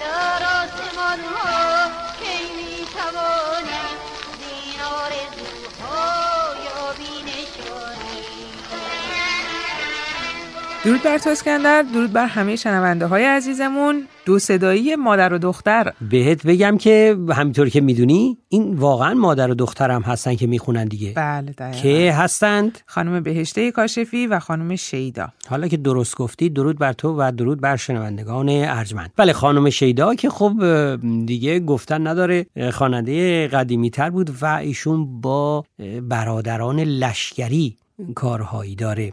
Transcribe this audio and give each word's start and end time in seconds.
در 0.00 0.42
آسمان 0.62 1.20
ها 1.20 1.63
درود 10.84 11.02
بر 11.02 11.18
تو 11.18 11.30
اسکندر 11.30 11.82
درود 11.82 12.12
بر 12.12 12.26
همه 12.26 12.56
شنونده 12.56 13.06
های 13.06 13.24
عزیزمون. 13.24 14.06
دو 14.24 14.38
صدایی 14.38 14.96
مادر 14.96 15.32
و 15.32 15.38
دختر. 15.38 15.92
بهت 16.10 16.46
بگم 16.46 16.76
که 16.76 17.16
همینطور 17.30 17.68
که 17.68 17.80
می‌دونی 17.80 18.38
این 18.48 18.74
واقعا 18.74 19.14
مادر 19.14 19.50
و 19.50 19.54
دخترم 19.54 20.02
هستن 20.02 20.34
که 20.34 20.46
می‌خونن 20.46 20.84
دیگه. 20.84 21.12
بله 21.16 21.52
دقیقا. 21.52 21.78
که 21.78 22.12
هستند؟ 22.12 22.78
خانم 22.86 23.22
بهشته 23.22 23.70
کاشفی 23.70 24.26
و 24.26 24.38
خانم 24.38 24.76
شیدا. 24.76 25.28
حالا 25.48 25.68
که 25.68 25.76
درست 25.76 26.16
گفتی 26.16 26.48
درود 26.48 26.78
بر 26.78 26.92
تو 26.92 27.16
و 27.18 27.32
درود 27.36 27.60
بر 27.60 27.76
شنوندگان 27.76 28.48
ارجمند. 28.48 29.10
بله 29.16 29.32
خانم 29.32 29.70
شیدا 29.70 30.14
که 30.14 30.30
خب 30.30 30.52
دیگه 31.26 31.60
گفتن 31.60 32.06
نداره 32.06 32.46
خواننده 32.72 33.48
قدیمی 33.48 33.90
تر 33.90 34.10
بود 34.10 34.30
و 34.40 34.46
ایشون 34.46 35.20
با 35.20 35.64
برادران 36.02 36.80
لشکری 36.80 37.76
کارهایی 38.14 38.74
داره. 38.74 39.12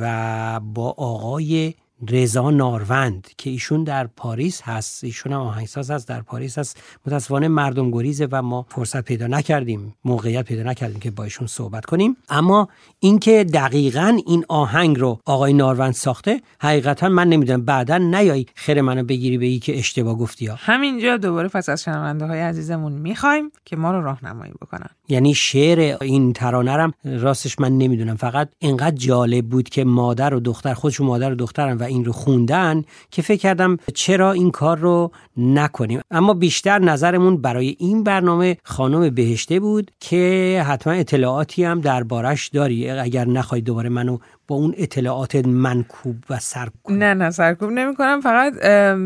و 0.00 0.60
با 0.60 0.90
آقای 0.90 1.74
رضا 2.10 2.50
ناروند 2.50 3.28
که 3.38 3.50
ایشون 3.50 3.84
در 3.84 4.06
پاریس 4.06 4.62
هست 4.62 5.04
ایشون 5.04 5.32
هم 5.32 5.40
آهنگساز 5.40 5.90
هست 5.90 6.08
در 6.08 6.20
پاریس 6.20 6.58
هست. 6.58 6.82
متاسفانه 7.06 7.48
مردم 7.48 7.90
گریزه 7.90 8.28
و 8.32 8.42
ما 8.42 8.66
فرصت 8.68 9.04
پیدا 9.04 9.26
نکردیم 9.26 9.94
موقعیت 10.04 10.44
پیدا 10.44 10.62
نکردیم 10.62 11.00
که 11.00 11.10
با 11.10 11.24
ایشون 11.24 11.46
صحبت 11.46 11.84
کنیم. 11.84 12.16
اما 12.28 12.68
اینکه 13.00 13.44
دقیقا 13.44 14.18
این 14.26 14.44
آهنگ 14.48 14.98
رو 14.98 15.20
آقای 15.24 15.52
ناروند 15.52 15.92
ساخته 15.92 16.40
حقیقتا 16.60 17.08
من 17.08 17.28
نمی‌دونم. 17.28 17.64
بعدا 17.64 17.98
نیای 17.98 18.46
خیر 18.54 18.80
منو 18.80 19.04
بگیری 19.04 19.38
به 19.38 19.58
که 19.58 19.78
اشتباه 19.78 20.18
گفتی 20.18 20.46
ها. 20.46 20.56
همینجا 20.58 21.16
دوباره 21.16 21.48
پس 21.48 21.68
از 21.68 21.82
شنونده 21.82 22.26
های 22.26 22.40
عزیزمون 22.40 22.92
می‌خوایم 22.92 23.52
که 23.64 23.76
ما 23.76 23.92
رو 23.92 24.02
راهنمایی 24.02 24.52
بکنن. 24.52 24.90
یعنی 25.08 25.34
شعر 25.34 25.96
این 26.00 26.32
ترانه 26.32 26.92
راستش 27.04 27.60
من 27.60 27.78
نمی‌دونم. 27.78 28.16
فقط 28.16 28.48
اینقدر 28.58 28.96
جالب 28.96 29.46
بود 29.46 29.68
که 29.68 29.84
مادر 29.84 30.34
و 30.34 30.40
دختر 30.40 30.74
خودشون 30.74 31.06
مادر 31.06 31.32
و 31.32 31.34
دخترن 31.34 31.78
و 31.78 31.85
این 31.86 32.04
رو 32.04 32.12
خوندن 32.12 32.82
که 33.10 33.22
فکر 33.22 33.40
کردم 33.40 33.76
چرا 33.94 34.32
این 34.32 34.50
کار 34.50 34.78
رو 34.78 35.10
نکنیم. 35.36 36.00
اما 36.10 36.34
بیشتر 36.34 36.78
نظرمون 36.78 37.36
برای 37.36 37.76
این 37.78 38.04
برنامه 38.04 38.56
خانم 38.64 39.10
بهشته 39.10 39.60
بود 39.60 39.90
که 40.00 40.64
حتما 40.66 40.92
اطلاعاتی 40.92 41.64
هم 41.64 41.80
دربارش 41.80 42.48
داری 42.48 42.90
اگر 42.90 43.24
نخوای 43.24 43.60
دوباره 43.60 43.88
منو 43.88 44.18
با 44.48 44.56
اون 44.56 44.74
اطلاعات 44.76 45.36
منکوب 45.36 46.16
و 46.30 46.38
سرکوب؟ 46.38 46.92
نه 46.92 47.14
نه 47.14 47.30
سرکوب 47.30 47.70
نمی 47.70 47.94
کنم 47.94 48.20
فقط 48.20 48.52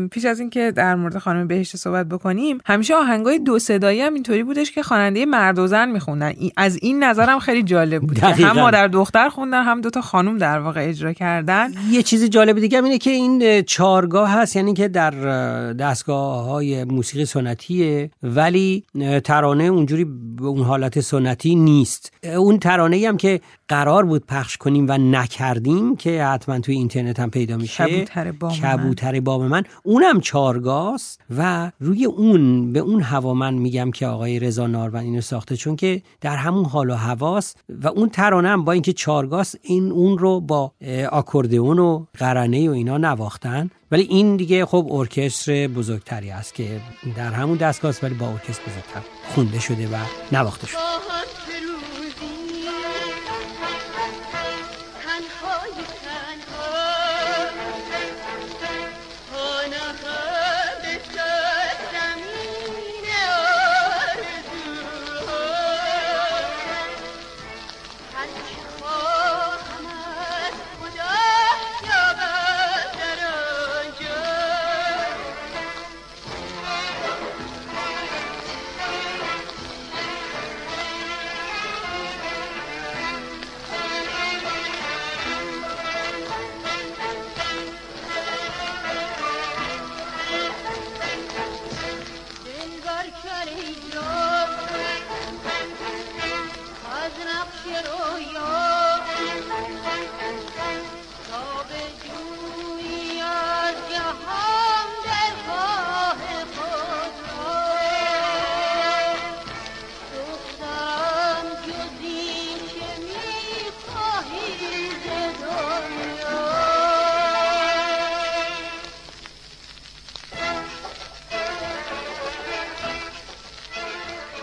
پیش 0.09 0.25
از 0.25 0.39
اینکه 0.39 0.71
در 0.71 0.95
مورد 0.95 1.17
خانم 1.17 1.47
بهشت 1.47 1.75
صحبت 1.75 2.05
بکنیم 2.05 2.57
همیشه 2.65 2.95
آهنگای 2.95 3.39
دو 3.39 3.59
صدایی 3.59 4.01
هم 4.01 4.13
اینطوری 4.13 4.43
بودش 4.43 4.71
که 4.71 4.83
خواننده 4.83 5.25
مرد 5.25 5.59
و 5.59 5.67
زن 5.67 5.89
میخوندن. 5.89 6.33
از 6.57 6.79
این 6.81 7.03
نظرم 7.03 7.39
خیلی 7.39 7.63
جالب 7.63 8.01
بود 8.01 8.17
دقیقاً. 8.17 8.49
هم 8.49 8.55
مادر 8.55 8.87
دختر 8.87 9.29
خوندن 9.29 9.63
هم 9.63 9.81
دوتا 9.81 10.01
خانم 10.01 10.37
در 10.37 10.59
واقع 10.59 10.89
اجرا 10.89 11.13
کردن. 11.13 11.69
یه 11.91 12.03
چیز 12.03 12.23
جالب 12.23 12.59
دیگه 12.59 12.77
هم 12.77 12.83
اینه 12.83 12.97
که 12.97 13.09
این 13.09 13.41
اه، 13.43 13.61
چارگاه 13.61 14.29
هست 14.31 14.55
یعنی 14.55 14.73
که 14.73 14.87
در 14.87 15.27
اه، 15.27 15.73
دستگاه 15.73 16.45
های 16.45 16.83
موسیقی 16.83 17.25
سنتیه 17.25 18.11
ولی 18.23 18.83
ترانه 19.23 19.63
اونجوری 19.63 20.05
به 20.35 20.45
اون 20.45 20.63
حالت 20.63 20.99
سنتی 20.99 21.55
نیست. 21.55 22.13
اون 22.37 22.59
ترانه 22.59 23.07
هم 23.07 23.17
که 23.17 23.41
قرار 23.71 24.05
بود 24.05 24.25
پخش 24.25 24.57
کنیم 24.57 24.85
و 24.89 24.97
نکردیم 24.97 25.95
که 25.95 26.23
حتما 26.23 26.59
توی 26.59 26.75
اینترنت 26.75 27.19
هم 27.19 27.29
پیدا 27.29 27.57
میشه. 27.57 27.85
کبوتر 27.85 28.31
بام 28.31 28.51
من. 28.51 28.57
کبوتر 28.59 29.19
بام 29.19 29.47
من. 29.47 29.63
اونم 29.83 30.19
چارگاست 30.19 31.21
و 31.37 31.71
روی 31.79 32.05
اون 32.05 32.73
به 32.73 32.79
اون 32.79 33.01
هوا 33.01 33.33
من 33.33 33.53
میگم 33.53 33.91
که 33.91 34.07
آقای 34.07 34.39
رضا 34.39 34.67
ناروند 34.67 35.03
اینو 35.03 35.21
ساخته 35.21 35.55
چون 35.55 35.75
که 35.75 36.01
در 36.21 36.35
همون 36.35 36.65
حال 36.65 36.89
و 36.89 36.95
هواست 36.95 37.63
و 37.83 37.87
اون 37.87 38.09
ترانه 38.09 38.49
هم 38.49 38.65
با 38.65 38.71
اینکه 38.71 38.93
چارگاست 38.93 39.59
این 39.61 39.91
اون 39.91 40.17
رو 40.17 40.39
با 40.39 40.71
آکوردئون 41.11 41.79
و 41.79 42.05
قرنه 42.13 42.69
و 42.69 42.73
اینا 42.73 42.97
نواختن. 42.97 43.69
ولی 43.91 44.03
این 44.03 44.35
دیگه 44.35 44.65
خب 44.65 44.87
ارکستر 44.91 45.67
بزرگتری 45.67 46.31
است 46.31 46.55
که 46.55 46.81
در 47.15 47.31
همون 47.31 47.57
دستگاه 47.57 47.93
ولی 48.03 48.13
با 48.13 48.27
ارکستر 48.27 48.61
بزرگتر 48.61 49.01
خونده 49.35 49.59
شده 49.59 49.87
و 49.87 49.95
نواخته 50.31 50.67
شده. 50.67 50.79
oh, 55.43 55.73
you 55.77 55.83
can, 55.83 56.39
oh. 56.55 56.80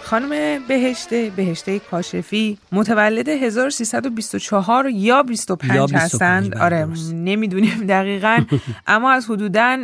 خانم 0.08 0.58
بهشته 0.68 1.32
بهشته 1.36 1.78
کاشفی 1.78 2.58
متولد 2.72 3.28
1324 3.28 4.88
یا 4.88 5.22
25 5.22 5.74
یا 5.74 5.86
25 5.86 6.02
هستند 6.02 6.50
بله، 6.50 6.62
آره. 6.62 6.88
نمی‌دونیم 7.12 7.86
دقیقا 7.88 8.38
اما 8.86 9.10
از 9.10 9.30
حدودا 9.30 9.76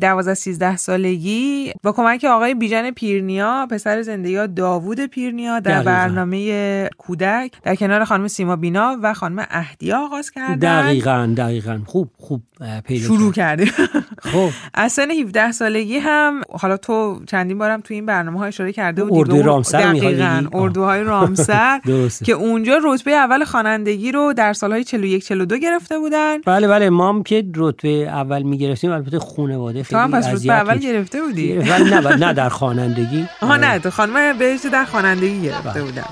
12 0.00 0.34
13 0.34 0.76
سالگی 0.76 1.72
با 1.82 1.92
کمک 1.92 2.24
آقای 2.24 2.54
بیژن 2.54 2.90
پیرنیا 2.90 3.66
پسر 3.70 4.02
زنده 4.02 4.46
داوود 4.46 5.00
پیرنیا 5.06 5.60
در 5.60 5.74
دقیقاً. 5.74 5.90
برنامه 5.90 6.90
کودک 6.98 7.52
در 7.62 7.74
کنار 7.74 8.04
خانم 8.04 8.28
سیما 8.28 8.56
بینا 8.56 8.96
و 9.02 9.14
خانم 9.14 9.46
اهدیا 9.50 10.04
آغاز 10.04 10.30
کردن 10.30 10.86
دقیقا 10.86 11.34
دقیقا 11.36 11.80
خوب 11.86 12.10
خوب 12.18 12.42
پیدا 12.84 13.06
شروع 13.06 13.32
کرد. 13.32 13.64
کردیم 13.64 13.88
خب 14.18 14.50
از 14.74 14.92
سن 14.92 15.10
17 15.10 15.52
سالگی 15.52 15.98
هم 15.98 16.40
حالا 16.50 16.76
تو 16.76 17.20
چندین 17.26 17.58
بارم 17.58 17.80
تو 17.80 17.94
این 17.94 18.06
برنامه 18.06 18.38
ها 18.38 18.44
اشاره 18.44 18.72
کرده 18.72 19.04
بودی 19.04 19.47
رامسر 19.48 19.92
دقیقاً. 19.92 20.44
اردوهای 20.52 21.02
رامسر. 21.02 21.80
که 22.26 22.32
اونجا 22.32 22.80
رتبه 22.84 23.10
اول 23.12 23.44
خوانندگی 23.44 24.12
رو 24.12 24.32
در 24.32 24.52
سالهای 24.52 24.84
41 24.84 25.24
42 25.24 25.56
گرفته 25.56 25.98
بودن 25.98 26.40
بله 26.40 26.68
بله 26.68 26.90
ما 26.90 27.08
هم 27.08 27.22
که 27.22 27.44
رتبه 27.56 27.88
اول 27.88 28.42
می‌گرفتیم 28.42 28.92
البته 28.92 29.18
خانواده 29.18 29.82
تو 29.82 29.88
خیلی 29.88 30.00
هم 30.00 30.10
پس 30.10 30.26
رتبه 30.34 30.52
اول. 30.52 30.78
گرفته 30.78 31.22
بودی 31.22 31.52
ولی 31.52 31.84
نه 31.90 32.16
نه 32.16 32.32
در 32.32 32.48
خوانندگی 32.48 33.26
آها 33.42 33.56
نه 33.56 33.78
تو 33.78 33.90
خانم 33.90 34.38
بهشت 34.38 34.66
در 34.66 34.84
خوانندگی 34.84 35.42
گرفته 35.42 35.70
بله. 35.70 35.82
بودن 35.82 36.04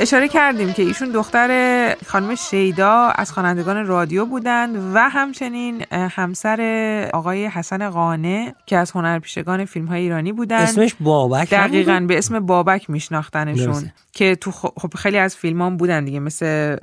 اشاره 0.00 0.28
کردیم 0.28 0.72
که 0.72 0.82
ایشون 0.82 1.10
دختر 1.10 1.94
خانم 2.06 2.34
شیدا 2.34 3.12
از 3.14 3.32
خوانندگان 3.32 3.86
رادیو 3.86 4.26
بودند 4.26 4.94
و 4.94 4.98
همچنین 5.08 5.84
همسر 5.92 7.10
آقای 7.14 7.46
حسن 7.46 7.90
قانه 7.90 8.54
که 8.66 8.76
از 8.76 8.90
هنرپیشگان 8.90 9.64
فیلم 9.64 9.86
های 9.86 10.00
ایرانی 10.00 10.32
بودند 10.32 10.62
اسمش 10.62 10.94
بابک 11.00 11.50
دقیقا؟ 11.50 12.04
به 12.08 12.18
اسم 12.18 12.40
بابک 12.40 12.90
میشناختنشون 12.90 13.66
درسته. 13.66 13.92
که 14.12 14.36
تو 14.36 14.50
خب 14.50 14.94
خیلی 14.96 15.18
از 15.18 15.36
فیلم 15.36 15.62
هم 15.62 15.76
بودن 15.76 16.04
دیگه 16.04 16.20
مثل 16.20 16.76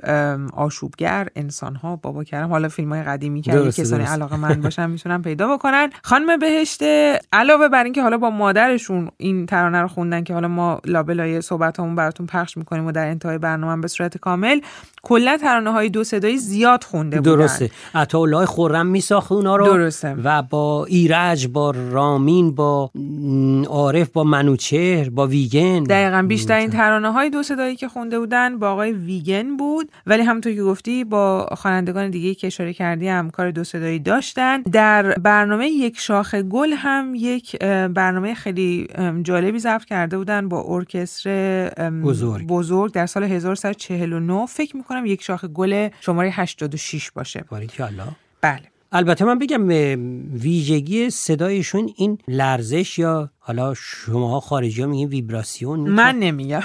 آشوبگر 0.52 1.28
انسان 1.36 1.74
ها 1.76 1.96
بابا 1.96 2.24
کرم 2.24 2.50
حالا 2.50 2.68
فیلم 2.68 2.92
های 2.92 3.02
قدیمی 3.02 3.42
که 3.42 3.52
کسانی. 3.52 4.04
علاقه 4.04 4.36
من 4.36 4.60
باشن 4.62 4.90
می‌تونن 4.90 5.22
پیدا 5.22 5.56
بکنن 5.56 5.90
خانم 6.02 6.38
بهشته 6.38 7.20
علاوه 7.32 7.68
بر 7.68 7.84
اینکه 7.84 8.02
حالا 8.02 8.18
با 8.18 8.30
مادرشون 8.30 9.10
این 9.16 9.46
ترانه 9.46 9.82
رو 9.82 9.88
خوندن 9.88 10.24
که 10.24 10.34
حالا 10.34 10.48
ما 10.48 10.80
لابلای 10.84 11.40
صحبت 11.40 11.80
همون 11.80 11.94
براتون 11.94 12.26
پخش 12.26 12.56
می‌کنیم 12.56 12.86
و 12.86 12.92
در 12.92 13.05
انتهای 13.06 13.38
برنامه 13.38 13.82
به 13.82 13.88
صورت 13.88 14.18
کامل 14.18 14.60
کلا 15.02 15.36
ترانه 15.36 15.72
های 15.72 15.88
دو 15.88 16.04
صدایی 16.04 16.38
زیاد 16.38 16.84
خونده 16.84 17.16
بودن. 17.20 17.36
درسته. 17.36 17.70
عطاالله 17.94 18.46
خرم 18.46 18.86
میساخت 18.86 19.32
اونا 19.32 19.56
رو. 19.56 19.64
درسته. 19.64 20.14
و 20.24 20.42
با 20.42 20.84
ایرج 20.84 21.48
با 21.48 21.70
رامین 21.70 22.54
با 22.54 22.90
عارف 23.68 24.08
با 24.08 24.24
منوچهر 24.24 25.10
با 25.10 25.26
ویگن. 25.26 25.82
دقیقا 25.82 26.22
بیشترین 26.28 26.70
ترانه 26.70 27.12
های 27.12 27.30
دو 27.30 27.42
صدایی 27.42 27.76
که 27.76 27.88
خونده 27.88 28.18
بودن 28.18 28.58
با 28.58 28.70
آقای 28.70 28.92
ویگن 28.92 29.56
بود. 29.56 29.90
ولی 30.06 30.22
همونطور 30.22 30.52
که 30.52 30.62
گفتی 30.62 31.04
با 31.04 31.48
خوانندگان 31.56 32.10
دیگه 32.10 32.34
که 32.34 32.46
اشاره 32.46 32.72
کردی 32.72 33.08
هم 33.08 33.30
کار 33.30 33.50
دو 33.50 33.64
صدایی 33.64 33.98
داشتن. 33.98 34.62
در 34.62 35.12
برنامه 35.12 35.68
یک 35.68 35.98
شاخ 35.98 36.34
گل 36.34 36.72
هم 36.72 37.12
یک 37.14 37.56
برنامه 37.94 38.34
خیلی 38.34 38.88
جالبی 39.22 39.58
ضبط 39.58 39.84
کرده 39.84 40.18
بودن 40.18 40.48
با 40.48 40.64
ارکستر 40.68 41.70
بزرگ. 42.04 42.46
بزرگ. 42.46 42.92
در 42.96 43.06
سال 43.06 43.24
1349 43.24 44.46
فکر 44.46 44.76
می‌کنم 44.76 45.06
یک 45.06 45.22
شاخ 45.22 45.44
گل 45.44 45.88
شماره 46.00 46.30
86 46.30 47.10
باشه. 47.10 47.44
باریکلا 47.50 48.08
بله. 48.40 48.62
البته 48.92 49.24
من 49.24 49.38
بگم 49.38 49.68
ویژگی 50.42 51.10
صدایشون 51.10 51.92
این 51.96 52.18
لرزش 52.28 52.98
یا 52.98 53.30
حالا 53.38 53.74
شماها 53.74 54.40
خارجی 54.40 54.82
ها 54.82 54.88
میگین 54.88 55.08
ویبراسیون 55.08 55.80
من 55.80 56.18
نمیگم. 56.18 56.60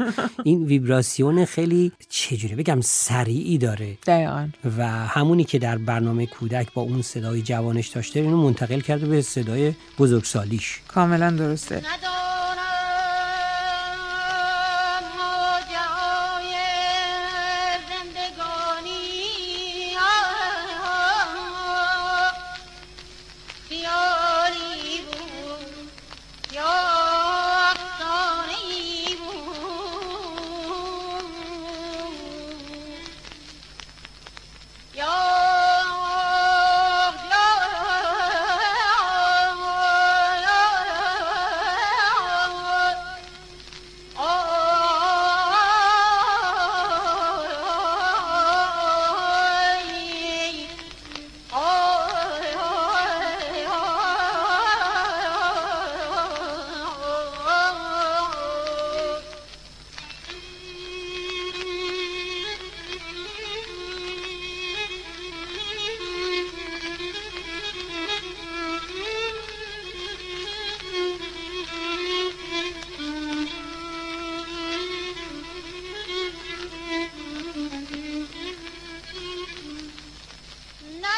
این 0.44 0.64
ویبراسیون 0.64 1.44
خیلی 1.44 1.92
چجوری 2.08 2.54
بگم 2.54 2.80
سریعی 2.80 3.58
داره. 3.58 3.98
دقیقا. 4.06 4.48
و 4.78 4.88
همونی 4.88 5.44
که 5.44 5.58
در 5.58 5.78
برنامه 5.78 6.26
کودک 6.26 6.72
با 6.74 6.82
اون 6.82 7.02
صدای 7.02 7.42
جوانش 7.42 7.88
داشته 7.88 8.20
اینو 8.20 8.36
منتقل 8.36 8.80
کرده 8.80 9.06
به 9.06 9.22
صدای 9.22 9.74
بزرگسالیش. 9.98 10.80
کاملا 10.88 11.30
درسته. 11.30 11.82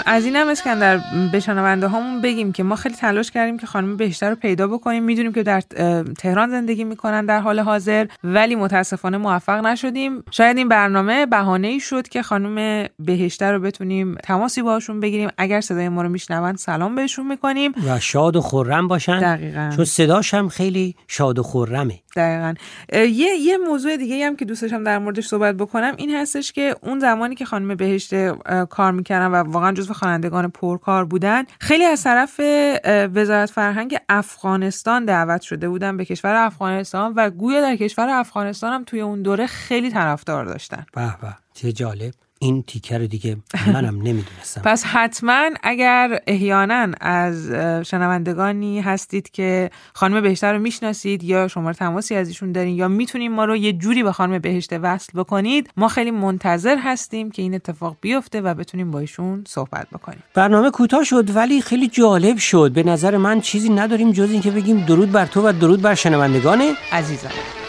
از 0.07 0.25
اینم 0.25 0.49
اسکندر 0.49 1.01
به 1.33 1.41
شنونده 1.41 1.87
هامون 1.87 2.21
بگیم 2.21 2.53
که 2.53 2.63
ما 2.63 2.77
خیلی 2.77 2.95
تلاش 2.95 3.31
کردیم 3.31 3.59
که 3.59 3.67
خانم 3.67 3.97
بهشته 3.97 4.29
رو 4.29 4.35
پیدا 4.35 4.67
بکنیم. 4.67 5.03
می‌دونیم 5.03 5.33
که 5.33 5.43
در 5.43 5.61
تهران 6.19 6.51
زندگی 6.51 6.85
می‌کنن 6.85 7.27
در 7.27 7.41
حال 7.41 7.61
حاضر 7.61 8.07
ولی 8.25 8.55
متاسفانه 8.55 9.17
موفق 9.17 9.67
نشدیم. 9.67 10.23
شاید 10.31 10.57
این 10.57 10.69
برنامه 10.69 11.27
بهانه 11.27 11.69
ای 11.69 11.81
شد 11.81 12.09
که 12.09 12.23
خانم 12.23 12.87
بهشته 12.99 13.51
رو 13.51 13.61
بتونیم 13.61 14.15
تماسی 14.15 14.63
باشون 14.63 15.01
بگیریم. 15.01 15.29
اگر 15.39 15.61
صدای 15.61 15.89
ما 15.89 16.03
رو 16.03 16.09
میشنون 16.09 16.57
سلام 16.57 16.95
بهشون 16.95 17.27
می‌کنیم. 17.27 17.73
و 17.87 18.01
شاد 18.01 18.37
و 18.37 18.41
خورم 18.41 18.89
باشن. 18.89 19.21
دقیقاً. 19.21 19.73
چون 19.77 19.85
صداش 19.85 20.35
هم 20.35 20.49
خیلی 20.49 20.97
شاد 21.09 21.39
و 21.39 21.43
خورمه 21.43 22.01
دقیقا. 22.17 22.55
یه 22.93 23.37
یه 23.37 23.57
موضوع 23.57 23.97
دیگه 23.97 24.27
هم 24.27 24.37
که 24.37 24.45
دوست 24.45 24.65
در 24.65 24.99
موردش 24.99 25.27
صحبت 25.27 25.55
بکنم 25.55 25.95
این 25.97 26.15
هستش 26.15 26.53
که 26.53 26.77
اون 26.83 26.99
زمانی 26.99 27.35
که 27.35 27.45
خانم 27.45 27.75
بهشته 27.75 28.35
اه، 28.47 28.69
کار 28.69 28.93
می‌کردن 28.93 29.27
و 29.27 29.35
واقعا 29.35 29.73
جزو 29.73 29.93
خوانندگان 29.93 30.51
پرکار 30.51 31.05
بودن 31.05 31.45
خیلی 31.61 31.85
از 31.85 32.03
طرف 32.03 32.41
وزارت 33.15 33.51
فرهنگ 33.51 33.97
افغانستان 34.09 35.05
دعوت 35.05 35.43
شده 35.43 35.69
بودن 35.69 35.97
به 35.97 36.05
کشور 36.05 36.35
افغانستان 36.35 37.13
و 37.17 37.31
گویا 37.31 37.61
در 37.61 37.77
کشور 37.77 38.09
افغانستان 38.09 38.73
هم 38.73 38.85
توی 38.85 39.01
اون 39.01 39.23
دوره 39.23 39.47
خیلی 39.47 39.91
طرفدار 39.91 40.45
داشتن. 40.45 40.87
به. 40.95 41.37
چه 41.55 41.73
جالب. 41.73 42.24
این 42.39 42.63
تیکه 42.63 42.99
رو 42.99 43.07
دیگه 43.07 43.37
منم 43.67 43.97
نمی‌دونستم. 43.97 44.63
پس 44.65 44.85
حتما 44.85 45.51
اگر 45.63 46.21
احیانا 46.27 46.89
از 47.01 47.51
شنوندگانی 47.87 48.81
هستید 48.81 49.31
که 49.31 49.71
خانم 49.95 50.21
بهشته 50.21 50.47
رو 50.47 50.59
می‌شناسید 50.59 51.25
یا 51.25 51.49
شماره 51.49 51.77
تماسی 51.77 52.15
از 52.15 52.29
ایشون 52.29 52.53
دارین 52.53 52.77
یا 52.77 52.89
می‌تونیم 52.89 53.33
ما 53.33 53.45
رو 53.45 53.57
یه 53.57 53.73
جوری 53.73 54.03
به 54.03 54.13
خانم 54.13 54.39
بهشته 54.39 54.79
وصل 54.79 55.13
بکنید 55.19 55.71
ما 55.77 55.89
خیلی 55.89 56.11
منتظر 56.11 56.77
هستیم 56.79 57.31
که 57.31 57.43
این 57.43 57.55
اتفاق 57.55 57.97
بیفته 58.01 58.41
و 58.41 58.55
بتونیم 58.55 58.91
با 58.91 58.99
ایشون 58.99 59.45
صحبت 59.49 59.87
بکنیم. 59.93 60.23
برنامه 60.35 60.71
کوتاه 60.71 61.05
شد 61.05 61.37
ولی 61.37 61.61
خیلی 61.61 61.89
جالب 61.89 62.37
شد. 62.37 62.73
به 62.75 62.83
نظر 62.83 63.17
من 63.17 63.41
چیزی 63.41 63.69
نداریم 63.69 64.13
جز 64.13 64.31
اینکه 64.31 64.51
بگیم 64.51 64.81
درود 64.81 65.13
بر 65.13 65.27
تو 65.27 65.49
و 65.49 65.53
درود 65.53 65.83
بر 65.83 65.95
شنوندگان 65.95 66.63
عزیزم 66.93 67.64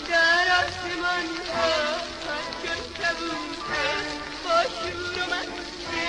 در 0.09 0.47
آسمان 0.61 1.29
ها 1.55 1.75
پس 2.25 2.49
کبوت 2.99 3.71
است 3.71 4.19
با 4.45 4.59
شور 4.63 5.17
و 5.19 5.25
مستی 5.27 6.09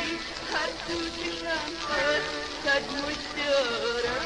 هر 0.52 0.70
سو 0.88 0.98
چشم 1.10 1.74
هست 1.90 2.34
صد 2.64 2.86
مشت 2.92 3.36
دارم 3.38 4.26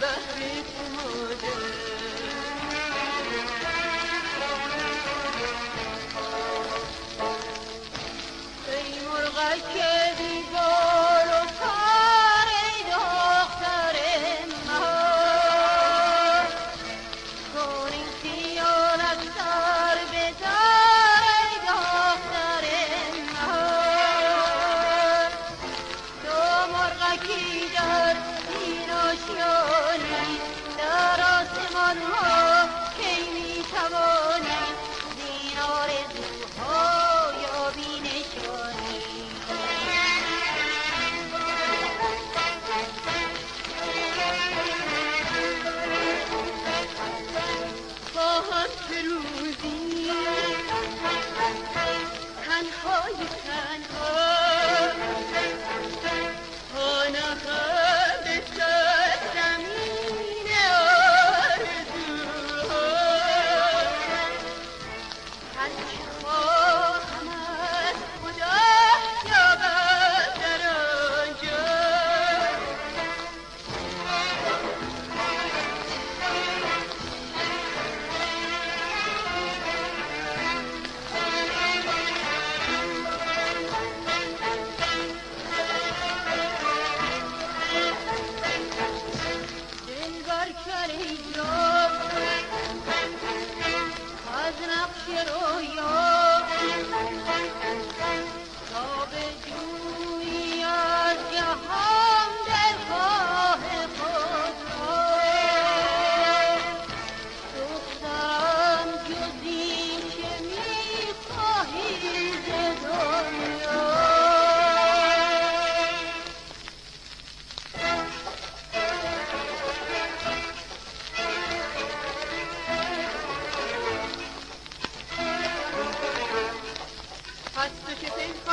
بهر 0.00 0.38
تو 0.72 0.82
مادر 0.96 1.80
ای 8.68 9.99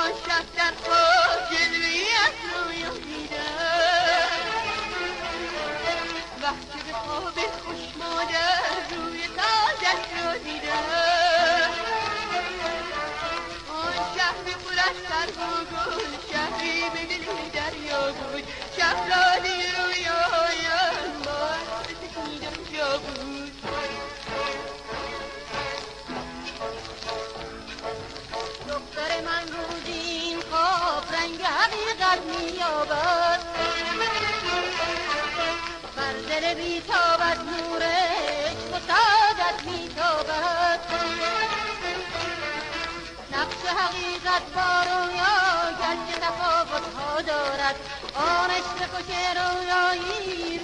شخصت 0.10 0.76
با 0.88 1.04
جلویت 1.52 2.36
روی 2.54 2.86
خلوت 32.18 32.38
مییابد. 32.42 33.40
بر 35.96 36.14
دل 36.30 36.54
بیتابد 36.54 37.38
نورش 37.40 38.58
فتادت 38.74 39.64
میتابد. 39.66 40.80
نقش 43.32 43.62
حقیقت 43.78 44.42
با 44.56 44.84
رویا 44.84 45.72
گنج 45.80 46.16
تفاوت 46.22 46.94
ها 46.96 47.22
دارد. 47.22 47.76
آنش 48.16 48.68
به 48.80 48.88
خوش 48.88 49.16
رویایی 49.38 50.60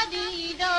I 0.00 0.54
don't. 0.56 0.77